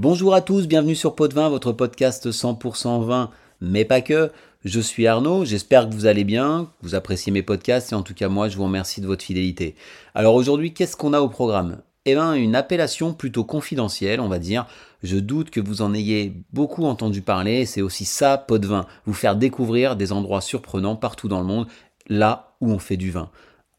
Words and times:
Bonjour 0.00 0.32
à 0.32 0.42
tous, 0.42 0.68
bienvenue 0.68 0.94
sur 0.94 1.16
Pot 1.16 1.26
de 1.26 1.34
Vin, 1.34 1.48
votre 1.48 1.72
podcast 1.72 2.30
100% 2.30 3.04
vin, 3.04 3.30
mais 3.60 3.84
pas 3.84 4.00
que. 4.00 4.30
Je 4.64 4.78
suis 4.78 5.08
Arnaud, 5.08 5.44
j'espère 5.44 5.88
que 5.88 5.92
vous 5.92 6.06
allez 6.06 6.22
bien, 6.22 6.70
que 6.80 6.86
vous 6.86 6.94
appréciez 6.94 7.32
mes 7.32 7.42
podcasts 7.42 7.90
et 7.90 7.96
en 7.96 8.02
tout 8.02 8.14
cas 8.14 8.28
moi 8.28 8.48
je 8.48 8.56
vous 8.56 8.62
remercie 8.62 9.00
de 9.00 9.08
votre 9.08 9.24
fidélité. 9.24 9.74
Alors 10.14 10.36
aujourd'hui, 10.36 10.72
qu'est-ce 10.72 10.96
qu'on 10.96 11.14
a 11.14 11.20
au 11.20 11.28
programme? 11.28 11.82
Eh 12.04 12.14
bien 12.14 12.34
une 12.34 12.54
appellation 12.54 13.12
plutôt 13.12 13.42
confidentielle, 13.42 14.20
on 14.20 14.28
va 14.28 14.38
dire. 14.38 14.68
Je 15.02 15.16
doute 15.16 15.50
que 15.50 15.58
vous 15.58 15.82
en 15.82 15.92
ayez 15.92 16.44
beaucoup 16.52 16.84
entendu 16.84 17.20
parler, 17.20 17.66
c'est 17.66 17.82
aussi 17.82 18.04
ça, 18.04 18.38
Pot 18.38 18.58
de 18.58 18.68
Vin, 18.68 18.86
vous 19.04 19.14
faire 19.14 19.34
découvrir 19.34 19.96
des 19.96 20.12
endroits 20.12 20.40
surprenants 20.40 20.94
partout 20.94 21.26
dans 21.26 21.40
le 21.40 21.46
monde, 21.46 21.66
là 22.06 22.54
où 22.60 22.70
on 22.70 22.78
fait 22.78 22.96
du 22.96 23.10
vin. 23.10 23.30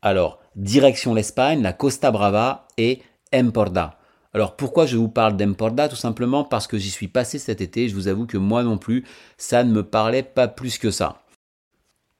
Alors, 0.01 0.41
direction 0.57 1.13
l'Espagne, 1.13 1.61
la 1.61 1.71
Costa 1.71 2.11
Brava 2.11 2.67
et 2.77 3.03
Emporda. 3.33 3.98
Alors 4.33 4.55
pourquoi 4.55 4.85
je 4.85 4.97
vous 4.97 5.09
parle 5.09 5.37
d'Emporda? 5.37 5.89
Tout 5.89 5.95
simplement 5.95 6.43
parce 6.43 6.67
que 6.67 6.77
j'y 6.77 6.91
suis 6.91 7.07
passé 7.07 7.39
cet 7.39 7.61
été, 7.61 7.89
je 7.89 7.95
vous 7.95 8.07
avoue 8.07 8.27
que 8.27 8.37
moi 8.37 8.63
non 8.63 8.77
plus, 8.77 9.03
ça 9.37 9.63
ne 9.63 9.71
me 9.71 9.83
parlait 9.83 10.23
pas 10.23 10.47
plus 10.47 10.77
que 10.77 10.91
ça. 10.91 11.23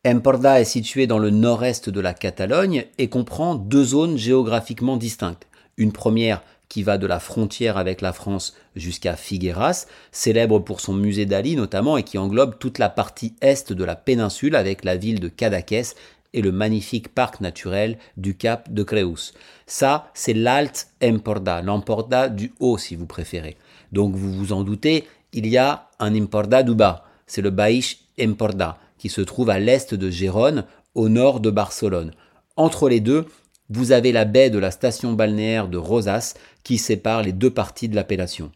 Emporda 0.08 0.60
est 0.60 0.66
situé 0.66 1.08
dans 1.08 1.20
le 1.20 1.30
nord-est 1.30 1.90
de 1.90 2.00
la 2.00 2.14
Catalogne 2.14 2.86
et 2.98 3.10
comprend 3.10 3.56
deux 3.56 3.84
zones 3.84 4.18
géographiquement 4.18 4.98
distinctes. 4.98 5.48
Une 5.78 5.92
première 5.92 6.42
qui 6.70 6.84
va 6.84 6.98
de 6.98 7.08
la 7.08 7.20
frontière 7.20 7.78
avec 7.78 8.00
la 8.02 8.14
France 8.14 8.56
jusqu'à 8.76 9.16
Figueras, 9.16 9.88
célèbre 10.12 10.60
pour 10.60 10.82
son 10.82 10.94
musée 10.94 11.26
d'Ali 11.26 11.56
notamment 11.56 11.98
et 11.98 12.04
qui 12.04 12.18
englobe 12.18 12.58
toute 12.60 12.78
la 12.78 12.90
partie 12.90 13.36
est 13.42 13.74
de 13.74 13.84
la 13.84 13.96
péninsule 13.96 14.56
avec 14.56 14.84
la 14.84 14.96
ville 14.96 15.20
de 15.20 15.28
Cadaqués 15.28 15.96
et 16.34 16.42
le 16.42 16.52
magnifique 16.52 17.10
parc 17.10 17.42
naturel 17.42 17.98
du 18.18 18.36
Cap 18.36 18.72
de 18.72 18.84
Creus. 18.84 19.34
Ça, 19.66 20.12
c'est 20.14 20.34
l'Alt 20.34 20.90
Emporda, 21.04 21.62
l'Emporda 21.62 22.30
du 22.30 22.54
haut 22.60 22.78
si 22.78 22.96
vous 22.96 23.06
préférez. 23.06 23.58
Donc 23.92 24.16
vous 24.16 24.32
vous 24.32 24.54
en 24.54 24.64
doutez, 24.64 25.08
il 25.34 25.48
y 25.48 25.58
a 25.58 25.90
un 26.00 26.16
Emporda 26.16 26.64
du 26.64 26.76
bas, 26.76 27.06
c'est 27.28 27.42
le 27.42 27.50
Baix 27.50 27.82
Emporda, 28.22 28.78
qui 28.98 29.10
se 29.10 29.22
trouve 29.22 29.50
à 29.50 29.60
l'est 29.60 29.94
de 29.94 30.10
Gérone, 30.10 30.66
au 30.96 31.10
nord 31.10 31.40
de 31.40 31.50
Barcelone. 31.50 32.12
Entre 32.58 32.90
les 32.90 33.00
deux, 33.00 33.26
vous 33.70 33.92
avez 33.92 34.12
la 34.12 34.26
baie 34.26 34.50
de 34.50 34.58
la 34.58 34.72
station 34.72 35.14
balnéaire 35.14 35.68
de 35.68 35.78
Rosas 35.78 36.34
qui 36.64 36.78
sépare 36.78 37.22
les 37.22 37.32
deux 37.32 37.52
parties 37.52 37.88
de 37.88 37.96
l'appellation. 37.96 38.52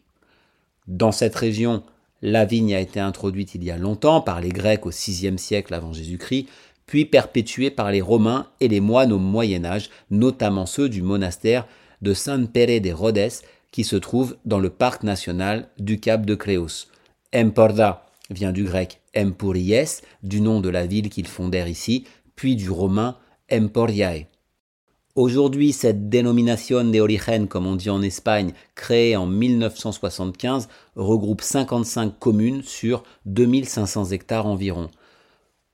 Dans 0.86 1.12
cette 1.12 1.36
région, 1.36 1.82
la 2.20 2.44
vigne 2.44 2.74
a 2.74 2.80
été 2.80 3.00
introduite 3.00 3.54
il 3.54 3.64
y 3.64 3.70
a 3.70 3.76
longtemps 3.76 4.20
par 4.20 4.40
les 4.40 4.48
Grecs 4.48 4.86
au 4.86 4.90
VIe 4.90 5.38
siècle 5.38 5.74
avant 5.74 5.92
Jésus-Christ, 5.92 6.48
puis 6.86 7.04
perpétuée 7.04 7.70
par 7.70 7.90
les 7.90 8.00
Romains 8.00 8.46
et 8.60 8.68
les 8.68 8.80
moines 8.80 9.12
au 9.12 9.18
Moyen 9.18 9.64
Âge, 9.64 9.90
notamment 10.10 10.66
ceux 10.66 10.88
du 10.88 11.02
monastère 11.02 11.66
de 12.02 12.14
San 12.14 12.48
Pere 12.48 12.80
de 12.80 12.92
Rhodes, 12.92 13.42
qui 13.70 13.84
se 13.84 13.96
trouve 13.96 14.36
dans 14.44 14.60
le 14.60 14.70
parc 14.70 15.02
national 15.02 15.68
du 15.78 15.98
Cap 15.98 16.24
de 16.26 16.34
Creus. 16.34 16.88
Emporda 17.34 18.06
vient 18.30 18.52
du 18.52 18.64
grec 18.64 19.00
Empuries, 19.16 20.00
du 20.22 20.40
nom 20.40 20.60
de 20.60 20.68
la 20.68 20.86
ville 20.86 21.08
qu'ils 21.08 21.26
fondèrent 21.26 21.68
ici, 21.68 22.04
puis 22.36 22.56
du 22.56 22.70
romain 22.70 23.16
Emporiae. 23.52 24.26
Aujourd'hui, 25.16 25.72
cette 25.72 26.08
dénomination 26.08 26.82
d'origine, 26.82 27.46
comme 27.46 27.66
on 27.66 27.76
dit 27.76 27.90
en 27.90 28.02
Espagne, 28.02 28.52
créée 28.74 29.14
en 29.14 29.26
1975, 29.26 30.68
regroupe 30.96 31.40
55 31.40 32.18
communes 32.18 32.62
sur 32.62 33.04
2500 33.26 34.06
hectares 34.10 34.46
environ. 34.46 34.90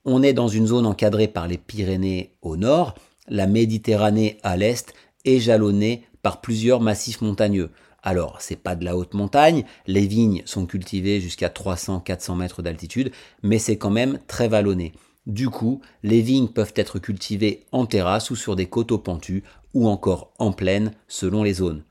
On 0.03 0.23
est 0.23 0.33
dans 0.33 0.47
une 0.47 0.65
zone 0.65 0.87
encadrée 0.87 1.27
par 1.27 1.47
les 1.47 1.59
Pyrénées 1.59 2.31
au 2.41 2.57
nord, 2.57 2.95
la 3.27 3.45
Méditerranée 3.45 4.39
à 4.41 4.57
l'est 4.57 4.93
et 5.25 5.39
jalonnée 5.39 6.03
par 6.23 6.41
plusieurs 6.41 6.81
massifs 6.81 7.21
montagneux. 7.21 7.69
Alors, 8.01 8.41
c'est 8.41 8.55
pas 8.55 8.75
de 8.75 8.83
la 8.83 8.97
haute 8.97 9.13
montagne, 9.13 9.63
les 9.85 10.07
vignes 10.07 10.41
sont 10.45 10.65
cultivées 10.65 11.21
jusqu'à 11.21 11.49
300-400 11.49 12.35
mètres 12.35 12.63
d'altitude, 12.63 13.11
mais 13.43 13.59
c'est 13.59 13.77
quand 13.77 13.91
même 13.91 14.17
très 14.27 14.47
vallonné. 14.47 14.93
Du 15.27 15.49
coup, 15.49 15.81
les 16.01 16.21
vignes 16.21 16.47
peuvent 16.47 16.73
être 16.75 16.97
cultivées 16.97 17.67
en 17.71 17.85
terrasse 17.85 18.31
ou 18.31 18.35
sur 18.35 18.55
des 18.55 18.65
coteaux 18.65 18.97
pentus, 18.97 19.43
ou 19.75 19.87
encore 19.87 20.33
en 20.39 20.51
plaine 20.51 20.93
selon 21.07 21.43
les 21.43 21.53
zones. 21.53 21.83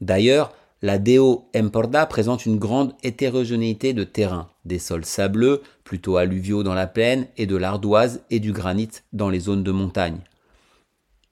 D'ailleurs, 0.00 0.52
la 0.82 0.98
Deo 0.98 1.48
Emporda 1.56 2.04
présente 2.06 2.46
une 2.46 2.58
grande 2.58 2.94
hétérogénéité 3.02 3.94
de 3.94 4.04
terrain, 4.04 4.50
des 4.64 4.78
sols 4.78 5.04
sableux, 5.04 5.62
plutôt 5.84 6.16
alluviaux 6.16 6.62
dans 6.62 6.74
la 6.74 6.86
plaine, 6.86 7.26
et 7.36 7.46
de 7.46 7.56
l'ardoise 7.56 8.22
et 8.30 8.40
du 8.40 8.52
granit 8.52 8.90
dans 9.12 9.30
les 9.30 9.40
zones 9.40 9.62
de 9.62 9.72
montagne. 9.72 10.18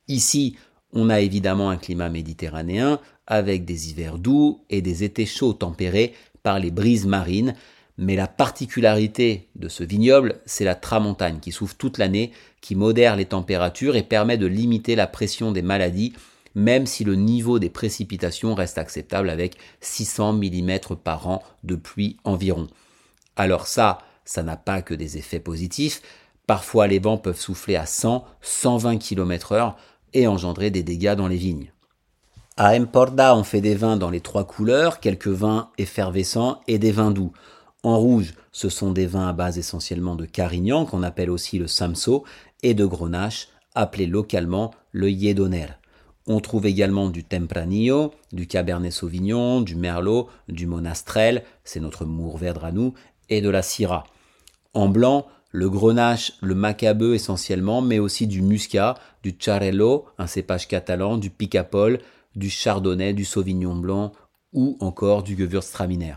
Ici, 0.09 0.57
on 0.93 1.11
a 1.11 1.21
évidemment 1.21 1.71
un 1.71 1.77
climat 1.77 2.09
méditerranéen, 2.09 3.01
avec 3.27 3.65
des 3.65 3.91
hivers 3.91 4.19
doux 4.19 4.61
et 4.71 4.83
des 4.83 5.05
étés 5.05 5.27
chauds 5.27 5.55
tempérés 5.55 6.15
par 6.43 6.59
les 6.59 6.71
brises 6.71 7.07
marines, 7.07 7.55
mais 7.97 8.17
la 8.17 8.27
particularité 8.27 9.49
de 9.57 9.69
ce 9.69 9.85
vignoble, 9.85 10.41
c'est 10.47 10.65
la 10.65 10.75
tramontagne 10.75 11.39
qui 11.39 11.53
souffre 11.53 11.77
toute 11.77 11.99
l'année, 11.99 12.33
qui 12.61 12.75
modère 12.75 13.17
les 13.17 13.27
températures 13.27 13.97
et 13.97 14.03
permet 14.03 14.39
de 14.39 14.47
limiter 14.47 14.97
la 14.97 15.07
pression 15.07 15.53
des 15.53 15.63
maladies 15.63 16.13
même 16.55 16.87
si 16.87 17.05
le 17.05 17.15
niveau 17.15 17.59
des 17.59 17.71
précipitations 17.71 18.55
reste 18.55 18.79
acceptable 18.79 19.31
avec 19.31 19.57
600 19.81 20.35
mm 20.35 20.79
par 21.03 21.29
an 21.29 21.43
de 21.65 21.75
pluie 21.75 22.17
environ. 22.25 22.69
Alors 23.37 23.67
ça, 23.67 23.99
ça 24.25 24.43
n'a 24.43 24.57
pas 24.57 24.83
que 24.83 24.95
des 24.95 25.19
effets 25.19 25.41
positifs. 25.41 26.03
Parfois, 26.47 26.87
les 26.87 26.99
vents 26.99 27.19
peuvent 27.19 27.41
souffler 27.41 27.77
à 27.77 27.87
100, 27.87 28.25
120 28.43 28.99
km 28.99 29.53
heure 29.53 29.77
et 30.13 30.27
engendrer 30.27 30.71
des 30.71 30.83
dégâts 30.83 31.15
dans 31.15 31.29
les 31.29 31.37
vignes. 31.37 31.73
À 32.57 32.77
Emporda, 32.77 33.37
on 33.37 33.43
fait 33.43 33.61
des 33.61 33.75
vins 33.75 33.97
dans 33.97 34.11
les 34.11 34.21
trois 34.21 34.47
couleurs, 34.47 35.01
quelques 35.01 35.27
vins 35.27 35.71
effervescents 35.77 36.61
et 36.69 36.79
des 36.79 36.93
vins 36.93 37.11
doux. 37.11 37.33
En 37.83 37.99
rouge, 37.99 38.35
ce 38.53 38.69
sont 38.69 38.93
des 38.93 39.07
vins 39.07 39.29
à 39.29 39.33
base 39.33 39.59
essentiellement 39.59 40.15
de 40.15 40.25
Carignan, 40.25 40.87
qu'on 40.87 41.03
appelle 41.03 41.31
aussi 41.31 41.59
le 41.59 41.67
Samso, 41.67 42.25
et 42.63 42.75
de 42.75 42.87
Grenache, 42.87 43.49
appelé 43.75 44.07
localement 44.07 44.71
le 44.93 45.11
Yedoner. 45.11 45.67
On 46.27 46.41
trouve 46.41 46.65
également 46.65 47.11
du 47.11 47.23
Tempranillo, 47.23 48.15
du 48.33 48.47
Cabernet 48.47 48.93
Sauvignon, 48.93 49.61
du 49.61 49.77
Merlot, 49.77 50.29
du 50.49 50.67
Monastrell, 50.67 51.45
c'est 51.65 51.81
notre 51.81 52.07
Mourvèdre 52.07 52.65
à 52.65 52.73
nous, 52.73 52.95
et 53.29 53.43
de 53.43 53.51
la 53.51 53.61
Syrah. 53.61 54.05
En 54.73 54.89
blanc, 54.89 55.27
le 55.51 55.69
Grenache, 55.69 56.33
le 56.41 56.55
Macabeu 56.55 57.15
essentiellement, 57.15 57.83
mais 57.83 57.99
aussi 57.99 58.27
du 58.27 58.41
Muscat, 58.41 58.95
du 59.23 59.37
Charello, 59.39 60.07
un 60.17 60.27
cépage 60.27 60.67
catalan, 60.67 61.19
du 61.19 61.29
Picapol, 61.29 62.01
du 62.35 62.49
Chardonnay, 62.49 63.13
du 63.13 63.25
Sauvignon 63.25 63.77
blanc 63.77 64.13
ou 64.53 64.77
encore 64.81 65.23
du 65.23 65.37
Gewürztraminer. 65.37 66.17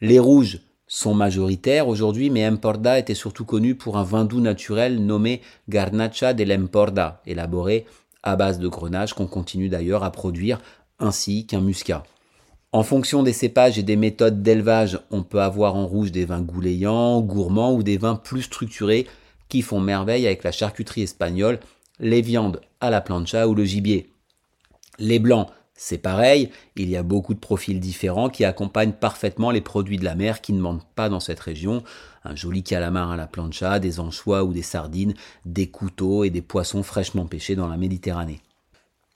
Les 0.00 0.18
rouges 0.18 0.60
sont 0.86 1.14
majoritaires 1.14 1.88
aujourd'hui, 1.88 2.30
mais 2.30 2.46
Emporda 2.46 2.98
était 2.98 3.14
surtout 3.14 3.44
connu 3.44 3.74
pour 3.74 3.98
un 3.98 4.02
vin 4.02 4.24
doux 4.24 4.40
naturel 4.40 5.04
nommé 5.04 5.40
Garnacha 5.68 6.34
de 6.34 6.44
l'Emporda, 6.44 7.22
élaboré 7.26 7.86
à 8.24 8.34
base 8.34 8.58
de 8.58 8.66
grenache 8.66 9.12
qu'on 9.12 9.28
continue 9.28 9.68
d'ailleurs 9.68 10.02
à 10.02 10.10
produire, 10.10 10.58
ainsi 10.98 11.46
qu'un 11.46 11.60
muscat. 11.60 12.02
En 12.72 12.82
fonction 12.82 13.22
des 13.22 13.32
cépages 13.32 13.78
et 13.78 13.84
des 13.84 13.94
méthodes 13.94 14.42
d'élevage, 14.42 14.98
on 15.12 15.22
peut 15.22 15.40
avoir 15.40 15.76
en 15.76 15.86
rouge 15.86 16.10
des 16.10 16.24
vins 16.24 16.40
goulayants, 16.40 17.20
gourmands 17.20 17.72
ou 17.72 17.84
des 17.84 17.98
vins 17.98 18.16
plus 18.16 18.42
structurés 18.42 19.06
qui 19.48 19.62
font 19.62 19.78
merveille 19.78 20.26
avec 20.26 20.42
la 20.42 20.50
charcuterie 20.50 21.02
espagnole, 21.02 21.60
les 22.00 22.22
viandes 22.22 22.60
à 22.80 22.90
la 22.90 23.00
plancha 23.00 23.46
ou 23.46 23.54
le 23.54 23.64
gibier. 23.64 24.10
Les 24.98 25.20
blancs, 25.20 25.48
c'est 25.76 25.98
pareil, 25.98 26.50
il 26.76 26.88
y 26.88 26.96
a 26.96 27.02
beaucoup 27.02 27.34
de 27.34 27.40
profils 27.40 27.80
différents 27.80 28.28
qui 28.28 28.44
accompagnent 28.44 28.92
parfaitement 28.92 29.50
les 29.50 29.60
produits 29.60 29.98
de 29.98 30.04
la 30.04 30.14
mer 30.14 30.40
qui 30.40 30.52
ne 30.52 30.60
manquent 30.60 30.86
pas 30.94 31.08
dans 31.08 31.18
cette 31.18 31.40
région. 31.40 31.82
Un 32.24 32.36
joli 32.36 32.62
calamar 32.62 33.10
à 33.10 33.16
la 33.16 33.26
plancha, 33.26 33.80
des 33.80 33.98
anchois 33.98 34.44
ou 34.44 34.52
des 34.52 34.62
sardines, 34.62 35.14
des 35.44 35.66
couteaux 35.66 36.22
et 36.22 36.30
des 36.30 36.42
poissons 36.42 36.84
fraîchement 36.84 37.26
pêchés 37.26 37.56
dans 37.56 37.66
la 37.66 37.76
Méditerranée. 37.76 38.40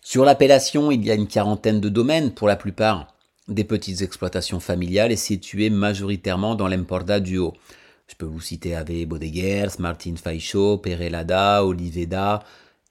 Sur 0.02 0.24
l'appellation, 0.24 0.90
il 0.90 1.04
y 1.04 1.10
a 1.12 1.14
une 1.14 1.28
quarantaine 1.28 1.80
de 1.80 1.88
domaines 1.88 2.32
pour 2.32 2.48
la 2.48 2.56
plupart, 2.56 3.14
des 3.46 3.64
petites 3.64 4.02
exploitations 4.02 4.60
familiales 4.60 5.12
et 5.12 5.16
situées 5.16 5.70
majoritairement 5.70 6.56
dans 6.56 6.66
l'Emporda 6.66 7.20
du 7.20 7.38
Haut. 7.38 7.54
Je 8.08 8.14
peux 8.16 8.26
vous 8.26 8.40
citer 8.40 8.74
Ave 8.74 9.04
Bodeguers, 9.04 9.68
Martin 9.78 10.14
Faicho, 10.16 10.78
Perelada, 10.78 11.64
Oliveda, 11.64 12.42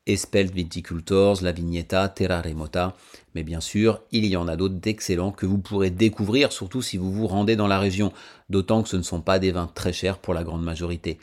Espelt 0.08 0.52
Viticultors, 0.54 1.44
La 1.44 1.52
Vignetta, 1.52 2.10
Terra 2.10 2.42
Remota. 2.42 2.96
Mais 3.36 3.44
bien 3.44 3.62
sûr, 3.62 4.02
il 4.12 4.26
y 4.26 4.36
en 4.36 4.48
a 4.48 4.56
d'autres 4.56 4.80
d'excellents 4.80 5.32
que 5.32 5.46
vous 5.46 5.60
pourrez 5.60 5.92
découvrir, 5.92 6.52
surtout 6.52 6.82
si 6.82 6.98
vous 6.98 7.12
vous 7.12 7.28
rendez 7.28 7.56
dans 7.56 7.68
la 7.68 7.78
région, 7.78 8.12
d'autant 8.50 8.82
que 8.82 8.90
ce 8.90 8.98
ne 8.98 9.04
sont 9.04 9.22
pas 9.22 9.38
des 9.38 9.52
vins 9.52 9.70
très 9.74 9.94
chers 9.94 10.18
pour 10.18 10.34
la 10.34 10.44
grande 10.44 10.64
majorité. 10.64 11.20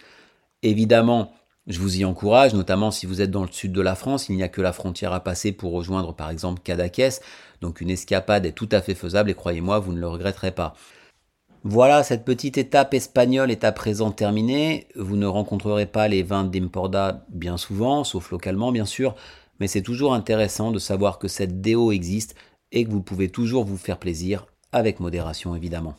Évidemment, 0.62 1.32
je 1.66 1.80
vous 1.80 1.98
y 1.98 2.04
encourage, 2.04 2.52
notamment 2.52 2.90
si 2.90 3.06
vous 3.06 3.22
êtes 3.22 3.30
dans 3.30 3.42
le 3.42 3.50
sud 3.50 3.72
de 3.72 3.80
la 3.80 3.94
France, 3.94 4.28
il 4.28 4.36
n'y 4.36 4.42
a 4.42 4.48
que 4.48 4.60
la 4.60 4.72
frontière 4.72 5.14
à 5.14 5.20
passer 5.24 5.50
pour 5.50 5.72
rejoindre 5.72 6.14
par 6.14 6.28
exemple 6.28 6.60
Cadaqués, 6.62 7.20
donc 7.62 7.80
une 7.80 7.90
escapade 7.90 8.44
est 8.44 8.52
tout 8.52 8.68
à 8.70 8.82
fait 8.82 8.94
faisable 8.94 9.30
et 9.30 9.34
croyez-moi, 9.34 9.78
vous 9.78 9.94
ne 9.94 10.00
le 10.00 10.08
regretterez 10.08 10.52
pas. 10.52 10.74
Voilà, 11.66 12.02
cette 12.02 12.26
petite 12.26 12.58
étape 12.58 12.92
espagnole 12.92 13.50
est 13.50 13.64
à 13.64 13.72
présent 13.72 14.10
terminée. 14.10 14.86
Vous 14.96 15.16
ne 15.16 15.24
rencontrerez 15.24 15.86
pas 15.86 16.08
les 16.08 16.22
vins 16.22 16.44
d'Imporda 16.44 17.24
bien 17.30 17.56
souvent, 17.56 18.04
sauf 18.04 18.30
localement 18.30 18.70
bien 18.70 18.84
sûr, 18.84 19.14
mais 19.60 19.66
c'est 19.66 19.80
toujours 19.80 20.12
intéressant 20.12 20.72
de 20.72 20.78
savoir 20.78 21.18
que 21.18 21.26
cette 21.26 21.62
déo 21.62 21.90
existe 21.90 22.34
et 22.70 22.84
que 22.84 22.90
vous 22.90 23.00
pouvez 23.00 23.30
toujours 23.30 23.64
vous 23.64 23.78
faire 23.78 23.98
plaisir 23.98 24.44
avec 24.72 25.00
modération 25.00 25.56
évidemment. 25.56 25.94